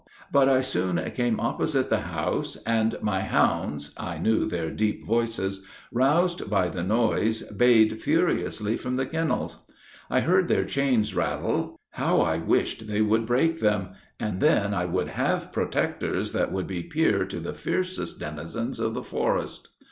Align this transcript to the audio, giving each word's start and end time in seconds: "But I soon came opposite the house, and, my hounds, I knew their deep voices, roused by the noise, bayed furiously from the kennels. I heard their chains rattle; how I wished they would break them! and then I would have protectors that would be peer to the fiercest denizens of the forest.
"But 0.31 0.49
I 0.49 0.61
soon 0.61 0.99
came 1.11 1.39
opposite 1.39 1.91
the 1.91 1.99
house, 1.99 2.55
and, 2.65 2.95
my 3.03 3.21
hounds, 3.21 3.93
I 3.97 4.17
knew 4.17 4.47
their 4.47 4.71
deep 4.71 5.05
voices, 5.05 5.63
roused 5.91 6.49
by 6.49 6.69
the 6.69 6.81
noise, 6.81 7.43
bayed 7.43 8.01
furiously 8.01 8.77
from 8.77 8.95
the 8.95 9.05
kennels. 9.05 9.59
I 10.09 10.21
heard 10.21 10.47
their 10.47 10.65
chains 10.65 11.13
rattle; 11.13 11.79
how 11.91 12.19
I 12.21 12.39
wished 12.39 12.87
they 12.87 13.01
would 13.03 13.27
break 13.27 13.59
them! 13.59 13.89
and 14.19 14.41
then 14.41 14.73
I 14.73 14.85
would 14.85 15.09
have 15.09 15.53
protectors 15.53 16.31
that 16.31 16.51
would 16.51 16.65
be 16.65 16.81
peer 16.81 17.23
to 17.25 17.39
the 17.39 17.53
fiercest 17.53 18.17
denizens 18.19 18.79
of 18.79 18.95
the 18.95 19.03
forest. 19.03 19.69